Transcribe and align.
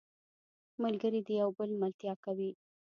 ملګری 0.83 1.19
د 1.27 1.29
یو 1.41 1.49
بل 1.57 1.69
ملتیا 1.81 2.13
کوي 2.25 2.51